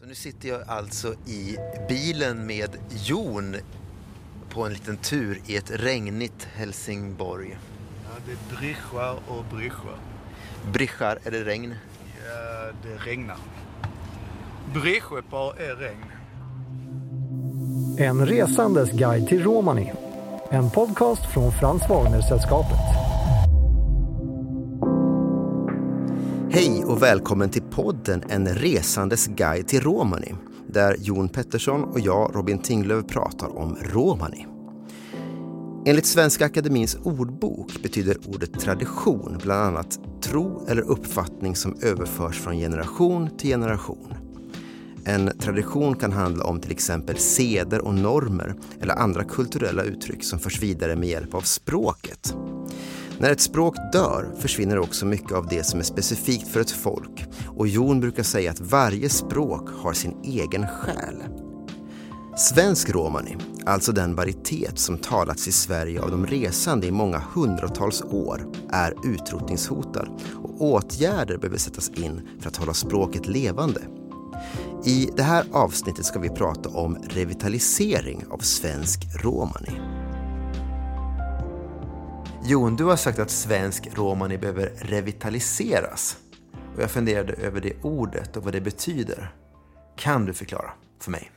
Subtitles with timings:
[0.00, 1.56] Så nu sitter jag alltså i
[1.88, 3.56] bilen med Jon
[4.50, 7.58] på en liten tur i ett regnigt Helsingborg.
[8.04, 9.98] Ja, det drischar och brischar.
[10.72, 11.74] Brischar, är det regn?
[12.26, 13.36] Ja, det regnar.
[14.74, 16.04] Brischepar är regn.
[17.98, 19.92] En resandes guide till Romani.
[20.50, 23.09] En podcast från Frans Wagner-sällskapet.
[26.52, 30.34] Hej och välkommen till podden En resandes guide till Romani
[30.66, 34.46] där Jon Pettersson och jag, Robin Tinglöf, pratar om Romani.
[35.86, 42.56] Enligt Svenska Akademins ordbok betyder ordet tradition bland annat tro eller uppfattning som överförs från
[42.56, 44.14] generation till generation.
[45.04, 50.38] En tradition kan handla om till exempel seder och normer eller andra kulturella uttryck som
[50.38, 52.34] förs vidare med hjälp av språket.
[53.20, 57.24] När ett språk dör försvinner också mycket av det som är specifikt för ett folk
[57.46, 61.22] och Jon brukar säga att varje språk har sin egen själ.
[62.36, 68.02] Svensk romani, alltså den varietet som talats i Sverige av de resande i många hundratals
[68.02, 70.08] år, är utrotningshotad
[70.42, 73.80] och åtgärder behöver sättas in för att hålla språket levande.
[74.84, 79.99] I det här avsnittet ska vi prata om revitalisering av svensk romani.
[82.50, 86.16] Jon, du har sagt att svensk romani behöver revitaliseras.
[86.76, 89.34] Och jag funderade över det ordet och vad det betyder.
[89.96, 90.70] Kan du förklara
[91.00, 91.30] för mig?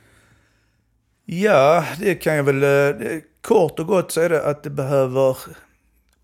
[1.26, 2.64] Ja, det kan jag väl...
[2.64, 5.38] Eh, kort och gott så är det att det behöver...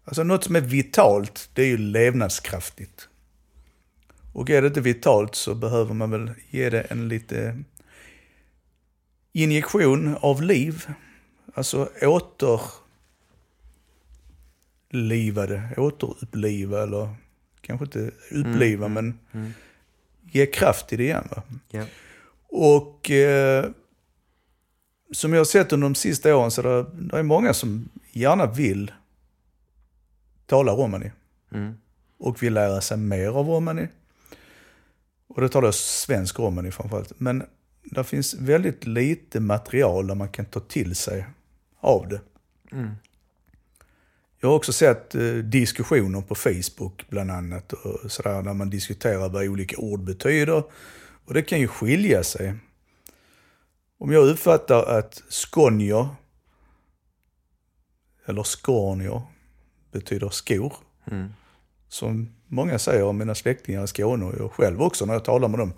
[0.05, 3.09] Alltså något som är vitalt, det är ju levnadskraftigt.
[4.33, 7.63] Och är det inte vitalt så behöver man väl ge det en lite
[9.33, 10.85] injektion av liv.
[11.53, 12.61] Alltså åter
[14.89, 17.09] återlivade, återuppliva eller
[17.61, 19.19] kanske inte uppliva men
[20.31, 21.27] ge kraft till det igen.
[21.31, 21.43] Va?
[21.69, 21.85] Ja.
[22.47, 23.65] Och eh,
[25.11, 28.45] som jag har sett under de sista åren så det, det är många som gärna
[28.45, 28.91] vill
[30.45, 31.11] tala romani.
[31.52, 31.73] Mm.
[32.17, 33.87] Och vill lära sig mer av romani.
[35.27, 37.19] Och då talar jag svensk romani framförallt.
[37.19, 37.43] Men
[37.83, 41.25] det finns väldigt lite material där man kan ta till sig
[41.80, 42.21] av det.
[42.71, 42.91] Mm.
[44.39, 47.73] Jag har också sett eh, diskussioner på Facebook bland annat.
[47.73, 50.64] Och sådär, där man diskuterar vad olika ord betyder.
[51.26, 52.55] Och det kan ju skilja sig.
[53.98, 56.08] Om jag uppfattar att skånjer,
[58.26, 59.22] eller skånjer,
[59.92, 60.73] betyder skor.
[61.11, 61.30] Mm.
[61.88, 65.60] Som många säger mina släktingar i Skåne och jag själv också när jag talar med
[65.60, 65.73] dem.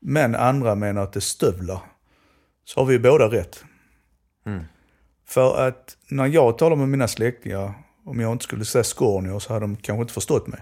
[0.00, 1.80] Men andra menar att det är stövlar.
[2.64, 3.64] Så har vi ju båda rätt.
[4.46, 4.64] Mm.
[5.26, 9.52] För att när jag talar med mina släktingar, om jag inte skulle säga skånier så
[9.52, 10.60] hade de kanske inte förstått mig.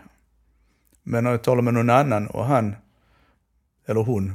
[1.03, 2.77] Men när jag talar med någon annan och han,
[3.87, 4.33] eller hon,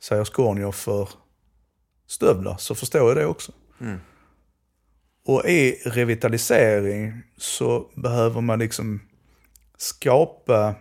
[0.00, 1.08] säger skånier för
[2.06, 3.52] stövlar så förstår jag det också.
[3.80, 3.98] Mm.
[5.24, 9.00] Och i revitalisering så behöver man liksom
[9.76, 10.74] skapa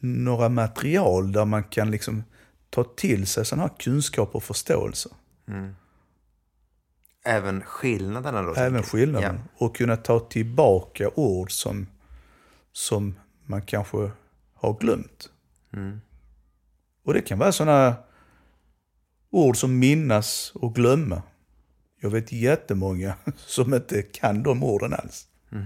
[0.00, 2.24] några material där man kan liksom
[2.70, 5.08] ta till sig sådana här kunskap och förståelse.
[7.24, 8.54] Även skillnaderna då?
[8.54, 8.88] Även du?
[8.88, 9.40] skillnaden.
[9.56, 11.86] Och kunna ta tillbaka ord som,
[12.72, 13.14] som
[13.46, 14.10] man kanske
[14.54, 15.30] har glömt.
[15.72, 16.00] Mm.
[17.04, 17.96] Och det kan vara sådana
[19.30, 21.22] ord som minnas och glömma.
[22.00, 25.28] Jag vet jättemånga som inte kan de orden alls.
[25.48, 25.58] Ja.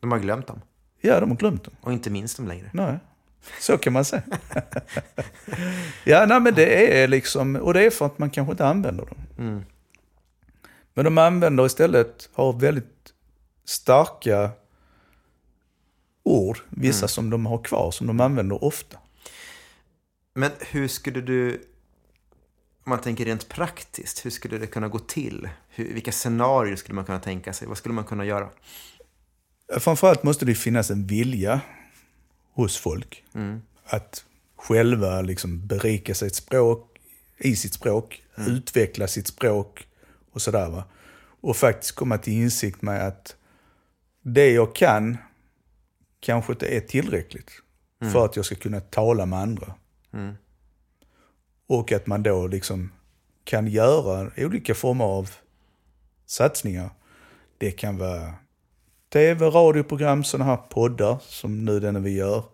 [0.00, 0.60] De har glömt dem.
[1.00, 1.74] Ja, de har glömt dem.
[1.80, 2.70] Och inte minns dem längre.
[2.74, 2.98] Nej,
[3.60, 4.22] så kan man säga.
[6.04, 9.06] ja, nej, men det är liksom, och det är för att man kanske inte använder
[9.06, 9.18] dem.
[9.38, 9.64] Mm.
[10.94, 13.12] Men de använder istället, har väldigt
[13.64, 14.50] starka
[16.22, 18.98] ord, vissa som de har kvar, som de använder ofta.
[20.34, 21.54] Men hur skulle du,
[22.84, 25.48] om man tänker rent praktiskt, hur skulle det kunna gå till?
[25.68, 27.68] Hur, vilka scenarier skulle man kunna tänka sig?
[27.68, 28.48] Vad skulle man kunna göra?
[29.78, 31.60] Framförallt måste det finnas en vilja
[32.56, 33.24] hos folk
[33.84, 34.24] att
[34.56, 36.98] själva liksom berika sitt språk,
[37.38, 39.88] i sitt språk, utveckla sitt språk
[40.32, 40.70] och sådär.
[40.70, 40.84] Va?
[41.40, 43.36] Och faktiskt komma till insikt med att
[44.22, 45.18] det jag kan
[46.20, 47.50] kanske inte är tillräckligt
[48.12, 49.74] för att jag ska kunna tala med andra.
[51.66, 52.92] Och att man då liksom
[53.44, 55.30] kan göra olika former av
[56.26, 56.90] satsningar.
[57.58, 58.34] Det kan vara
[59.16, 62.44] tv, radioprogram, sådana här poddar som nu den vi gör.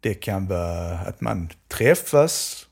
[0.00, 2.66] Det kan vara att man träffas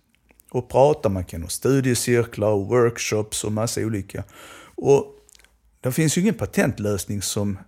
[0.50, 1.10] och pratar.
[1.10, 4.24] Man kan ha studiecirklar och workshops och massa olika.
[4.74, 5.06] Och
[5.80, 7.58] det finns ju ingen patentlösning som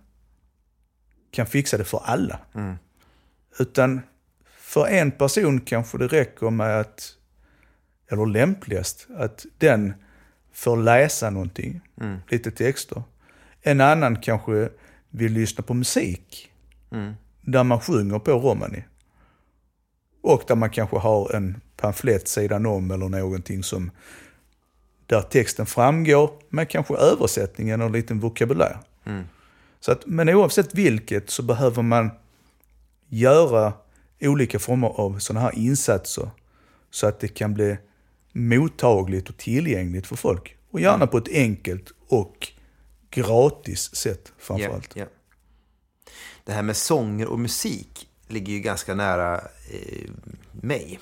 [1.31, 2.39] kan fixa det för alla.
[3.59, 4.01] Utan
[4.57, 7.13] för en person kanske det räcker med att,
[8.11, 9.93] eller lämpligast, att den
[10.53, 12.17] får läsa någonting, Mm.
[12.29, 13.03] lite texter.
[13.61, 14.69] En annan kanske
[15.09, 16.51] vill lyssna på musik,
[16.91, 17.13] Mm.
[17.41, 18.83] där man sjunger på romani.
[20.21, 23.91] Och där man kanske har en pamflett sidan om eller någonting som
[25.05, 28.77] där texten framgår med kanske översättningen och en liten vokabulär.
[29.05, 29.23] Mm.
[29.79, 32.09] Så att, men oavsett vilket så behöver man
[33.09, 33.73] göra
[34.21, 36.29] olika former av sådana här insatser
[36.91, 37.77] så att det kan bli
[38.33, 40.57] mottagligt och tillgängligt för folk.
[40.71, 42.47] Och gärna på ett enkelt och
[43.21, 44.95] gratis sätt framförallt.
[44.95, 45.07] Ja, ja.
[46.43, 49.35] Det här med sånger och musik ligger ju ganska nära
[49.71, 50.09] eh,
[50.51, 50.99] mig.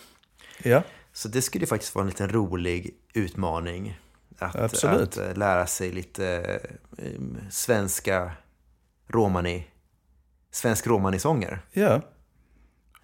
[0.64, 0.84] Ja,
[1.14, 4.00] Så det skulle ju faktiskt vara en liten rolig utmaning.
[4.40, 6.60] Att, att eh, lära sig lite
[6.98, 8.32] eh, svenska
[9.08, 9.68] romani,
[10.52, 11.60] svensk romani-sånger.
[11.72, 12.02] ja.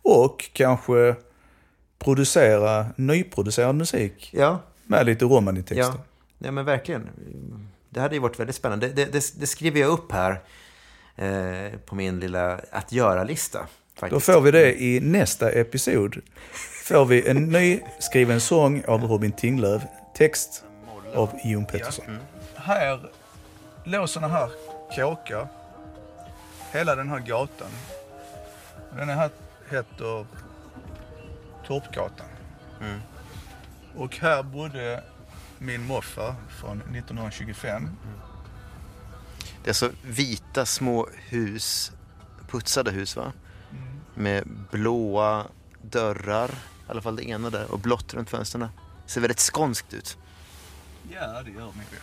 [0.03, 1.15] Och kanske
[1.99, 5.93] producera nyproducerad musik Ja, med lite romanitexter.
[5.97, 6.03] ja.
[6.39, 7.09] ja, men verkligen.
[7.93, 8.87] Det hade ju varit väldigt spännande.
[8.87, 10.41] Det, det, det skriver jag upp här
[11.15, 13.67] eh, på min lilla att göra-lista.
[14.09, 16.21] Då får vi det i nästa episod.
[16.83, 19.81] Får vi en ny skriven sång av Robin Tinglöf,
[20.15, 20.63] text
[21.13, 22.17] av Jon Pettersson.
[22.55, 23.09] Här
[23.83, 24.49] låg såna här
[24.95, 25.47] kåkar.
[26.71, 27.71] Hela den här gatan.
[28.97, 29.29] Den här
[29.69, 30.25] heter
[31.67, 32.27] Torpgatan.
[32.81, 32.99] Mm.
[33.95, 35.03] Och här bodde
[35.61, 37.89] min morfar från 1925.
[39.63, 41.91] Det är alltså vita små hus,
[42.47, 43.33] putsade hus va?
[44.15, 45.45] Med blåa
[45.81, 48.67] dörrar, i alla fall det ena där, och blått runt fönstren.
[49.05, 50.17] Ser väldigt skånskt ut.
[51.11, 52.01] Ja, det gör mycket.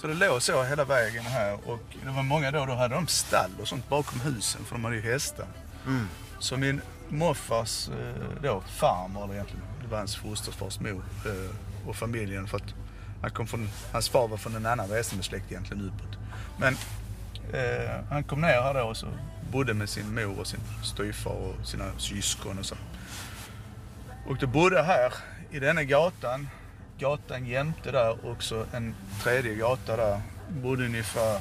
[0.00, 3.06] Så det låg så hela vägen här och det var många då, då hade de
[3.06, 5.46] stall och sånt bakom husen för de hade ju hästar.
[5.86, 6.08] Mm.
[6.38, 6.80] Så min
[7.10, 12.56] morfars eh, då, farmor, eller egentligen, det var hans fosterfars mor eh, och familjen för
[12.56, 12.74] att
[13.22, 16.18] han kom från, hans far var från en annan resande egentligen utåt.
[16.58, 16.76] Men
[17.52, 19.06] eh, han kom ner här då och så
[19.52, 22.74] bodde med sin mor och sin styvfar och sina syskon och så.
[24.26, 25.12] Och då bodde här
[25.50, 26.48] i denna gatan,
[26.98, 31.40] gatan jämte där också en tredje gata där, bodde ungefär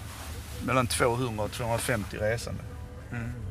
[0.65, 2.63] mellan 200 och 250 resande.
[3.11, 3.48] Mm.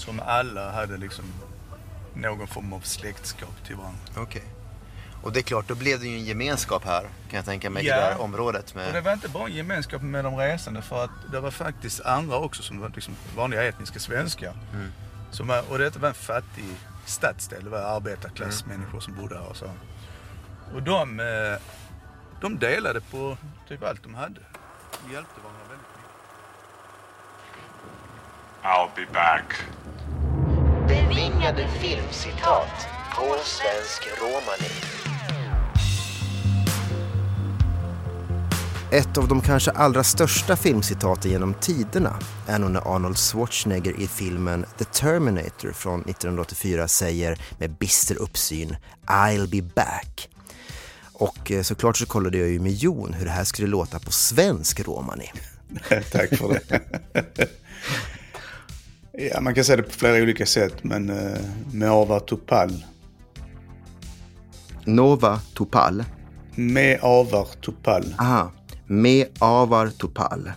[0.00, 1.24] Som alla hade liksom
[2.14, 3.98] någon form av släktskap till varandra.
[4.16, 4.42] Okej.
[5.22, 7.86] Och det är klart, då blev det ju en gemenskap här, kan jag tänka mig,
[7.86, 7.94] Ja.
[7.96, 8.70] i det här området.
[8.70, 9.04] Och det Med...
[9.04, 12.62] var inte bara en gemenskap med de resande för att det var faktiskt andra också
[12.62, 14.54] som var liksom vanliga etniska svenskar.
[14.74, 14.92] Mm.
[15.30, 16.64] Som var, och detta var en fattig
[17.06, 19.70] stadsdel, det var arbetarklassmänniskor som bodde här och så.
[20.74, 21.58] Och de, eh,
[22.40, 23.36] de delade på
[23.68, 24.40] typ allt de hade.
[25.06, 26.10] De hjälpte varandra väldigt mycket.
[28.62, 29.54] I'll be back.
[30.90, 34.70] Bevingade filmcitat på svensk romani.
[38.92, 44.06] Ett av de kanske allra största filmcitaten genom tiderna är nog när Arnold Schwarzenegger i
[44.06, 48.76] filmen The Terminator från 1984 säger med bister uppsyn
[49.06, 50.28] “I'll be back”.
[51.12, 54.12] Och eh, såklart så kollade jag ju med Jon hur det här skulle låta på
[54.12, 55.32] svensk romani.
[55.88, 56.80] Tack för det.
[59.12, 61.40] Ja, man kan säga det på flera olika sätt, men eh,
[61.72, 62.84] med Ava Topal.
[64.84, 66.04] Nova Topal.
[66.54, 68.14] Med Avar Topal.
[68.18, 68.52] Aha.
[68.86, 70.50] Me avar topal.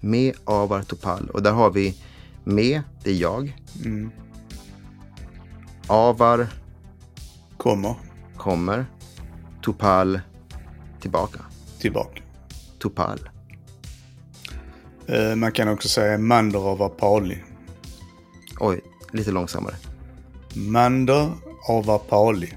[0.00, 1.30] Me avar topal.
[1.30, 1.96] Och där har vi
[2.44, 3.56] me, det är jag.
[5.86, 6.46] Avar
[7.56, 7.94] Kommer
[8.36, 8.86] kommer.
[9.62, 10.20] Topal
[11.00, 11.40] tillbaka.
[11.80, 12.22] tillbaka.
[12.78, 13.28] Topal.
[15.06, 17.38] Eh, man kan också säga Mander Ava Pali.
[18.60, 18.80] Oj,
[19.12, 19.74] lite långsammare.
[20.54, 21.30] Mander
[21.68, 22.54] Ava Pali.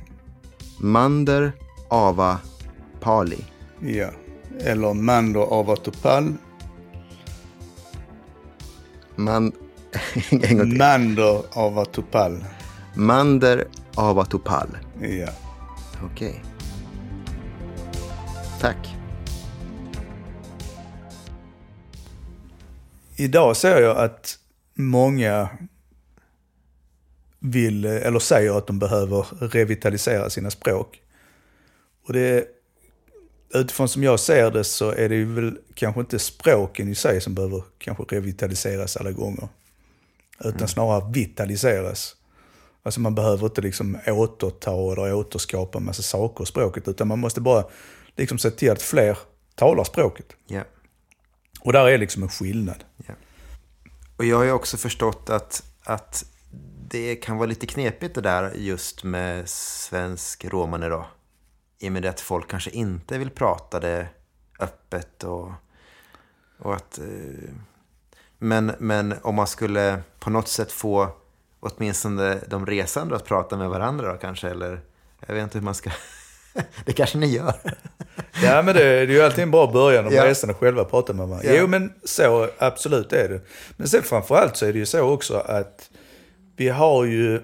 [0.80, 1.52] Mander
[1.90, 2.40] ava
[3.00, 3.46] pali.
[3.80, 4.10] Ja.
[4.60, 6.34] Eller Mander Ava Topal.
[9.16, 9.52] Man...
[10.32, 10.78] en gång till.
[10.78, 12.44] Mander Ava Topal.
[12.96, 14.78] Mander ava topal.
[15.02, 15.30] Ja.
[16.04, 16.44] Okej.
[18.60, 18.96] Tack.
[23.16, 24.38] Idag ser jag att
[24.74, 25.50] många
[27.42, 31.02] vill, eller säger att de behöver revitalisera sina språk.
[32.08, 32.48] Och det,
[33.54, 37.22] utifrån som jag ser det så är det ju väl kanske inte språken i sig
[37.22, 39.48] som behöver kanske revitaliseras alla gånger.
[40.44, 42.16] Utan snarare vitaliseras.
[42.84, 46.88] Alltså man behöver inte liksom återta eller återskapa en massa saker i språket.
[46.88, 47.66] Utan man måste bara
[48.16, 49.18] liksom se till att fler
[49.56, 50.26] talar språket.
[50.48, 50.64] Ja.
[51.62, 52.84] Och där är liksom en skillnad.
[53.08, 53.14] Ja.
[54.18, 56.26] Och jag har ju också förstått att, att
[56.92, 61.06] det kan vara lite knepigt det där just med svensk romani då.
[61.80, 64.08] I och med att folk kanske inte vill prata det
[64.60, 65.52] öppet och,
[66.60, 66.98] och att...
[67.00, 67.50] eh,
[68.38, 71.10] Men, men om man skulle på något sätt få
[71.60, 74.82] åtminstone de resande att prata med varandra då kanske, eller
[75.28, 75.90] jag vet inte hur man ska...
[76.86, 77.54] Det kanske ni gör.
[78.44, 80.26] Ja, men det, det är ju alltid en bra början om Ja.
[80.26, 81.50] resande själva pratar med varandra.
[81.54, 81.58] Ja.
[81.62, 83.42] Jo, men så absolut är det.
[83.78, 85.90] Men sen framförallt så är det ju så också att
[86.56, 87.42] vi har ju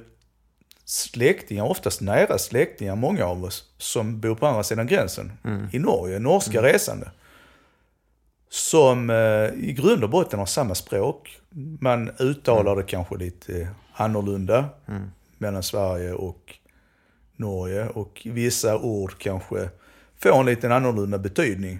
[0.85, 5.31] släktingar, oftast nära släktingar, många av oss, som bor på andra sidan gränsen
[5.71, 7.11] i Norge, norska resande.
[8.49, 11.39] Som eh, i grund och botten har samma språk.
[11.79, 14.65] Man uttalar det kanske lite annorlunda
[15.37, 16.55] mellan Sverige och
[17.35, 17.87] Norge.
[17.89, 19.69] Och vissa ord kanske
[20.19, 21.79] får en liten annorlunda betydning.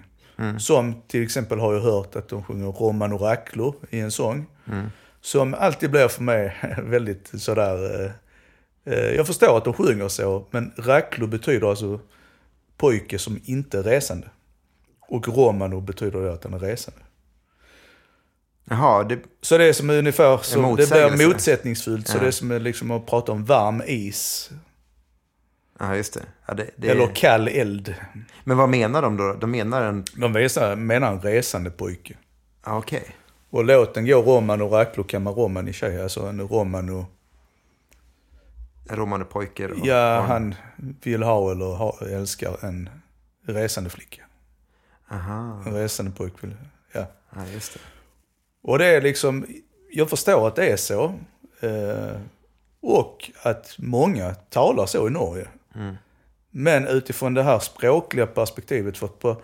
[0.58, 4.46] Som till exempel har jag hört att de sjunger Roman och Racklo i en sång.
[5.20, 8.04] Som alltid blir för mig väldigt sådär...
[8.04, 8.10] Eh,
[8.92, 12.00] eh, jag förstår att de sjunger så, men Racklo betyder alltså
[12.76, 14.28] pojke som inte är resande.
[15.00, 17.00] Och Romano betyder det att han är resande.
[18.70, 22.08] Jaha, det, Så det är som ungefär som, det blir motsättningsfullt.
[22.08, 22.20] Så Ja.
[22.20, 24.50] det är som liksom att prata om varm is.
[25.78, 26.22] ja, just det.
[26.46, 27.94] Ja, det, det Eller kall eld.
[28.44, 29.32] Men vad menar de då?
[29.40, 30.04] De menar en...
[30.16, 32.14] De visar, menar en resande pojke.
[32.66, 33.16] Okej.
[33.50, 34.64] Och låten går Romano
[35.04, 36.02] Kamma Romani tjej.
[36.02, 37.06] Alltså en Romano.
[38.90, 39.68] En romanepojke.
[39.68, 40.54] och- Ja, han
[41.02, 42.88] vill ha eller ha, älskar en
[43.42, 44.22] resande flicka.
[45.10, 46.56] Aha, En resande pojke vill,
[46.92, 47.06] ja.
[47.36, 47.80] ja, just det.
[48.62, 49.46] Och det är liksom,
[49.90, 51.14] jag förstår att det är så.
[51.60, 52.20] Eh,
[52.80, 55.48] och att många talar så i Norge.
[56.50, 59.42] Men utifrån det här språkliga perspektivet, för på,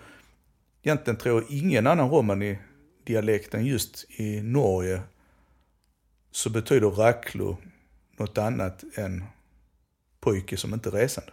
[0.83, 2.61] egentligen tror jag ingen annan romani-dialekt
[3.53, 5.01] än just i Norge
[6.31, 7.57] så betyder racklo
[8.17, 9.23] något annat än
[10.19, 11.31] pojke som inte är resande.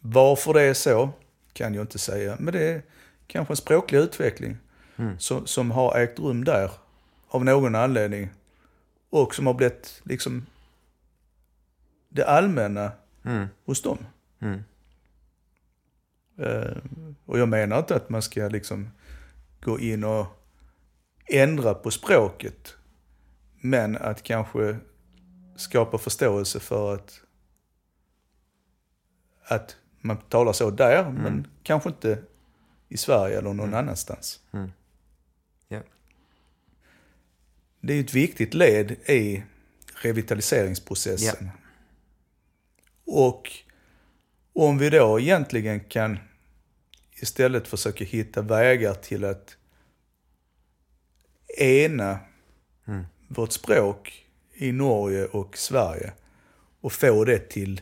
[0.00, 1.10] Varför det är så
[1.52, 2.82] kan jag inte säga, men det är
[3.26, 4.56] kanske en språklig utveckling
[5.18, 6.70] som, som har ägt rum där
[7.28, 8.28] av någon anledning.
[9.10, 10.46] Och som har blivit liksom
[12.08, 12.92] det allmänna
[13.24, 13.46] Mm.
[13.64, 13.98] hos dem.
[14.38, 14.64] Mm.
[16.38, 16.76] Eh,
[17.26, 18.90] och jag menar inte att man ska liksom
[19.60, 20.26] gå in och
[21.26, 22.76] ändra på språket.
[23.60, 24.76] Men att kanske
[25.56, 27.20] skapa förståelse för att,
[29.44, 32.22] att man talar så där, men kanske inte
[32.88, 34.40] i Sverige eller någon annanstans.
[35.68, 35.80] Ja.
[37.80, 39.42] Det är ett viktigt led i
[40.02, 41.50] revitaliseringsprocessen.
[43.04, 43.50] Och
[44.52, 46.18] om vi då egentligen kan
[47.22, 49.56] istället försöka hitta vägar till att
[51.58, 52.18] ena
[53.28, 56.12] vårt språk i Norge och Sverige
[56.80, 57.80] och få det till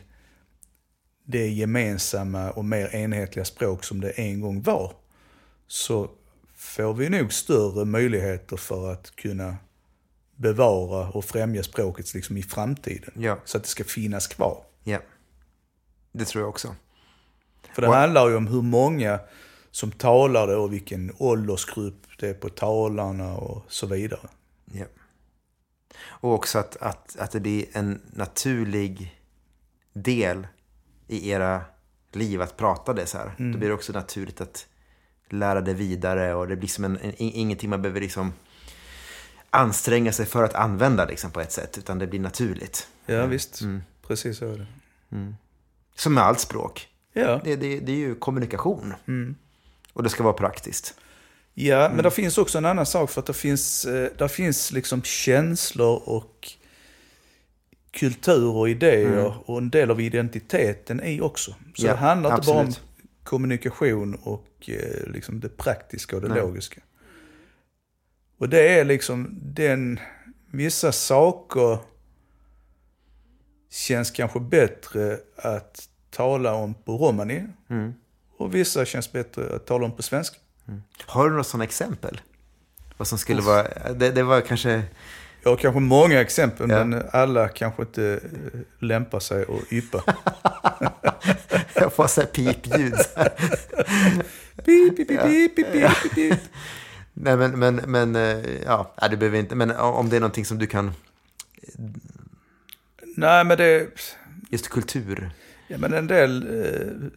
[1.23, 4.93] det gemensamma och mer enhetliga språk som det en gång var.
[5.67, 6.11] Så
[6.55, 9.57] får vi nog större möjligheter för att kunna
[10.35, 13.13] bevara och främja språket liksom i framtiden.
[13.15, 13.39] Ja.
[13.45, 14.63] Så att det ska finnas kvar.
[14.83, 14.99] Ja.
[16.11, 16.75] Det tror jag också.
[17.73, 19.19] För det Och- handlar ju om hur många
[19.71, 24.27] som talar det och vilken åldersgrupp det är på talarna och så vidare.
[24.73, 24.85] Ja.
[26.01, 29.19] Och också att, att, att det blir en naturlig
[29.93, 30.47] del
[31.07, 31.61] i era
[32.11, 33.31] liv att prata det så här.
[33.37, 34.67] Då blir det också naturligt att
[35.29, 38.33] lära det vidare och det blir som en, en, ingenting man behöver liksom
[39.49, 42.87] anstränga sig för att använda liksom på ett sätt, utan det blir naturligt.
[43.05, 43.61] Ja visst,
[44.07, 44.67] precis så är det.
[45.95, 46.87] Som med allt språk.
[47.13, 48.93] Ja, Det, det, det är ju kommunikation.
[49.93, 50.95] Och det ska vara praktiskt.
[51.53, 54.71] ja men det finns också en annan sak för att det finns, eh, där finns
[54.71, 56.51] liksom känslor och
[57.91, 61.51] kultur och idéer och en del av identiteten i också.
[61.51, 62.73] Så Ja, det handlar inte bara om
[63.23, 66.41] kommunikation och eh, liksom det praktiska och det Nej.
[66.41, 66.81] logiska.
[68.37, 69.99] Och det är liksom den,
[70.51, 71.77] vissa saker
[73.71, 77.43] känns kanske bättre att tala om på romani.
[77.69, 77.93] Mm.
[78.37, 80.37] Och vissa känns bättre att tala om på svenska.
[81.05, 82.21] Har du några sådana exempel?
[82.97, 83.93] Vad som skulle vara...
[83.93, 84.83] Det, det var kanske...
[85.43, 86.85] Jag har kanske många exempel, Ja.
[86.85, 88.19] men alla kanske inte
[88.53, 90.03] eh, lämpar sig att yppa.
[91.73, 92.93] Jag får så här pipljud.
[94.65, 96.39] Pip, pip, pip, pip, pip, pip, pip.
[97.13, 99.55] Nej, men, men, men eh, ja, du behöver inte.
[99.55, 100.91] Men om det är någonting som du kan...
[103.15, 103.87] Nej, men det...
[104.49, 105.31] Just kultur.
[105.69, 106.63] Ja, men en del...
[106.63, 107.07] Eh,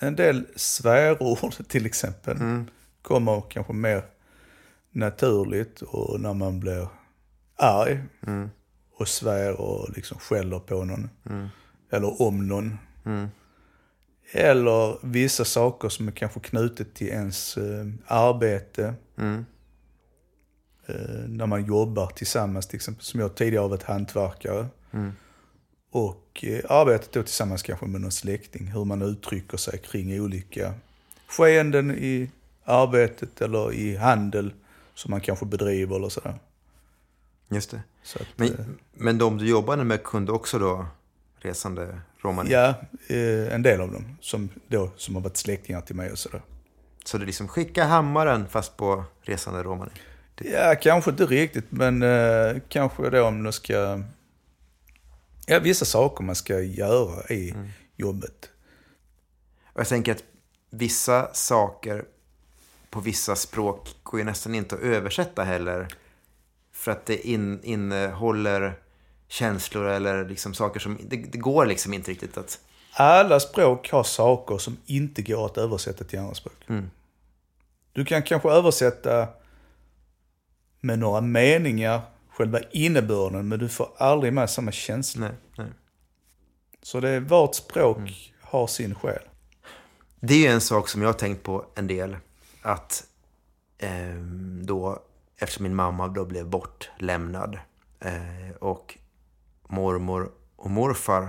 [0.00, 2.64] en del svärord till exempel Mm.
[3.02, 4.02] kommer kanske mer
[4.90, 6.88] naturligt och när man blir
[7.56, 8.50] arg Mm.
[8.94, 11.10] och svär och liksom skäller på någon.
[11.90, 12.78] Eller om någon.
[13.04, 13.28] Mm.
[14.32, 18.94] Eller vissa saker som är kanske knutet till ens eh, arbete.
[19.18, 19.44] Mm.
[20.86, 24.66] Eh, när man jobbar tillsammans, till exempel, som jag tidigare har varit hantverkare.
[24.92, 25.12] Mm.
[25.90, 30.74] Och eh, arbetat då tillsammans kanske med någon släkting, hur man uttrycker sig kring olika
[31.28, 32.30] skeenden i
[32.64, 34.52] arbetet eller i handel
[34.94, 36.34] som man kanske bedriver eller sådär.
[37.48, 37.82] Just det.
[38.02, 40.86] Så att, eh, Men, men de du jobbade med kunde också då
[41.38, 42.50] resande romani?
[42.50, 42.74] ja,
[43.08, 46.42] eh, en del av dem som, då, som har varit släktingar till mig och sådär.
[47.04, 49.90] Så du liksom skicka hammaren fast på resande romani?
[50.36, 54.02] Ja, kanske inte riktigt, men eh, kanske då om du ska...
[55.50, 57.54] Ja, vissa saker man ska göra i
[57.96, 58.50] jobbet.
[59.72, 60.24] Och jag tänker att
[60.70, 62.04] vissa saker
[62.90, 65.88] på vissa språk går ju nästan inte att översätta heller.
[66.72, 68.78] För att det in, innehåller
[69.28, 70.98] känslor eller liksom saker som...
[71.08, 72.60] Det, det går liksom inte riktigt att...
[72.92, 76.64] Alla språk har saker som inte går att översätta till andra språk.
[76.66, 76.90] Mm.
[77.92, 79.28] Du kan kanske översätta
[80.80, 82.00] med några meningar,
[82.38, 85.26] själva innebörden, men du får aldrig med samma känsla.
[85.26, 85.72] Nej, nej.
[86.82, 89.22] Så det är, vart språk har sin själ.
[90.20, 92.16] Det är ju en sak som jag har tänkt på en del.
[92.62, 93.04] Att
[93.78, 95.02] ehm, då,
[95.38, 97.58] eftersom min mamma då blev bortlämnad
[98.00, 98.98] eh, och
[99.68, 101.28] mormor och morfar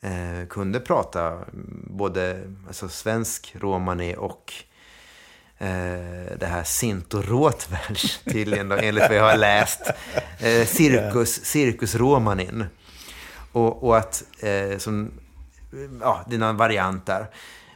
[0.00, 4.52] eh, kunde prata mm, både alltså, svensk romani och
[5.58, 9.80] eh, det här sintoråtvärs tydligen då, enligt vad jag har läst.
[10.38, 12.64] Eh, cirkus, cirkusromanin.
[13.52, 15.12] Och, och att, eh, som,
[16.00, 17.26] ja, det är någon variant där.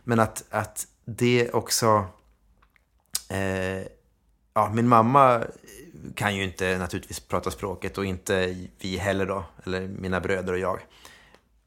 [0.04, 2.04] Men att, att det också...
[3.28, 3.82] Eh,
[4.54, 5.44] ja, min mamma
[6.14, 10.58] kan ju inte naturligtvis prata språket och inte vi heller då, eller mina bröder och
[10.58, 10.80] jag.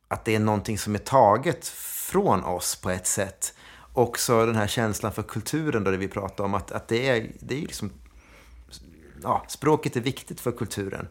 [0.07, 3.53] Att det är någonting som är taget från oss på ett sätt.
[3.93, 7.31] Också den här känslan för kulturen då det vi pratar om, att, att det är,
[7.39, 7.91] det är liksom...
[9.23, 11.07] Ja, språket är viktigt för kulturen.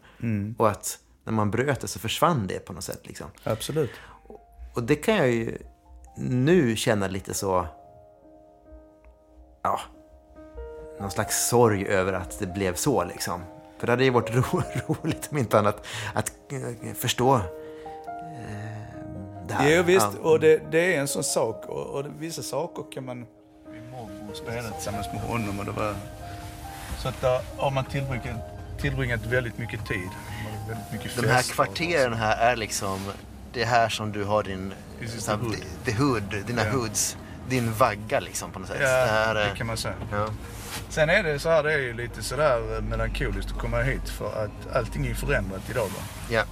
[0.57, 3.27] Och att när man bröt det så försvann det på något sätt liksom.
[3.43, 3.91] Absolut.
[4.73, 5.57] Och det kan jag ju
[6.17, 7.67] nu känna lite så...
[9.61, 9.79] Ja,
[10.99, 13.41] någon slags sorg över att det blev så liksom.
[13.77, 17.41] För det hade ju varit ro, roligt om inte annat att eh, förstå
[19.47, 19.69] det här.
[19.69, 20.29] Jo visst, Ja.
[20.29, 21.65] och det, det är en sån sak.
[21.67, 23.17] Och, och vissa saker kan man...
[23.71, 25.95] Min morbror spelade tillsammans med honom och det var...
[27.01, 28.35] Så att där har man tillbringat,
[28.81, 30.09] tillbringat väldigt mycket tid.
[30.67, 32.99] Väldigt mycket De här kvarteren här är liksom...
[33.53, 34.73] Det är här som du har din...
[35.17, 35.55] Så här, the hood.
[35.85, 36.71] the hood, dina Ja.
[36.71, 37.17] hoods.
[37.49, 38.77] Din vagga liksom på något sätt.
[38.81, 39.93] Ja, det här det kan man säga.
[40.11, 40.27] ja.
[40.89, 44.09] Sen är det så här, det är ju lite sådär eh, melankoliskt att komma hit
[44.09, 45.83] för att allting är förändrat idag.
[45.85, 46.03] Va?
[46.29, 46.43] ja.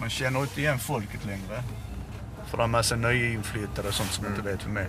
[0.00, 1.62] Man känner inte igen folket längre.
[2.46, 4.88] För det är en massa nyinflyttade och sånt som man inte vet vem är.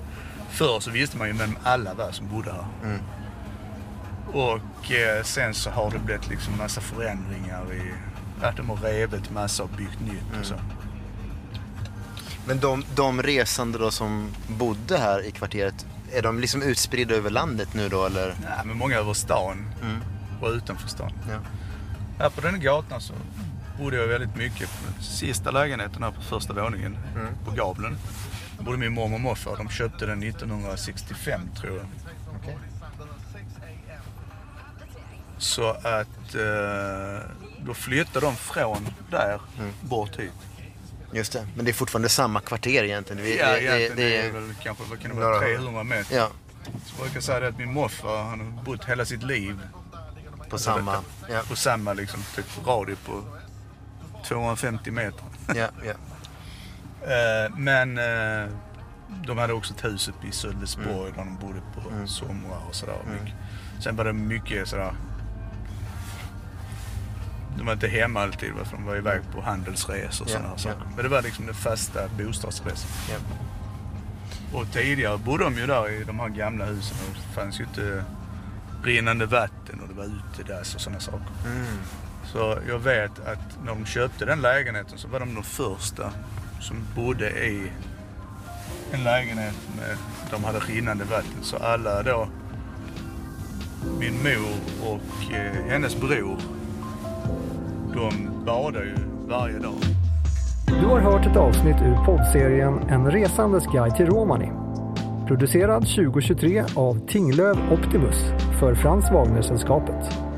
[0.49, 2.65] Förr så visste man ju vem alla var som bodde här.
[2.83, 2.99] Mm.
[4.33, 7.93] Och eh, sen så har det blivit liksom massa förändringar i...
[8.45, 10.55] Att de har revit massa och byggt nytt och så.
[12.47, 17.29] Men de, de resande då som bodde här i kvarteret, är de liksom utspridda över
[17.29, 18.27] landet nu då eller?
[18.27, 19.97] Nej, men många över stan Mm.
[20.41, 21.11] och utanför stan.
[21.29, 21.39] Ja.
[22.19, 23.13] Här på den gatan så
[23.77, 24.69] bodde jag väldigt mycket
[25.01, 26.97] sista lägenheten här på första våningen
[27.45, 27.97] på Gavlen.
[28.57, 29.57] Där bodde min mormor och morfar.
[29.57, 31.85] De köpte den 1965 tror jag.
[35.37, 37.29] Så att eh,
[37.65, 39.39] då flyttade de från där
[39.81, 40.31] bort hit.
[41.13, 43.23] Just det, men det är fortfarande samma kvarter egentligen.
[43.23, 45.83] Vi, Ja, det, egentligen det, är det, det väl kanske vad kan det vara, 300
[45.83, 46.15] meter.
[46.15, 46.29] ja,
[46.85, 49.59] Så jag brukar säga det att min morfar han har bott hela sitt liv
[50.49, 50.95] på samma.
[51.29, 53.23] Ja, på samma liksom, typ radie på
[54.27, 55.23] 250 meter.
[55.55, 55.93] ja, ja.
[57.05, 58.49] Eh, men eh,
[59.27, 62.95] de hade också ett hus uppe i Sölvesborg där de bodde på somrar och sådär.
[63.21, 63.35] Mycket.
[63.83, 64.93] Sen var det mycket sådär...
[67.57, 70.77] De var inte hemma alltid för de var iväg på handelsresor och Ja, sådana saker.
[70.85, 70.91] ja.
[70.95, 72.89] Men det var liksom den fasta bostadsresan.
[73.09, 73.17] ja.
[74.59, 77.63] Och tidigare bodde de ju där i de här gamla husen och det fanns ju
[77.63, 78.03] inte
[78.83, 81.27] rinnande vatten och det var utedass och sådana saker.
[81.45, 81.65] Mm.
[82.35, 86.11] För jag vet att när de köpte den lägenheten så var de de första
[86.59, 87.71] som bodde i
[88.91, 89.97] en lägenhet med,
[90.31, 91.41] de hade rinnande vatten.
[91.41, 92.27] Så alla då,
[93.99, 94.55] min mor
[94.91, 96.37] och eh, hennes bror,
[97.93, 98.95] de badar ju
[99.27, 99.79] varje dag.
[100.67, 104.51] Du har hört ett avsnitt ur poddserien En resandes guide till Romani.
[105.27, 108.17] Producerad 2023 av Tinglöv Optimus
[108.59, 110.34] för Frans Wagner-sällskapet.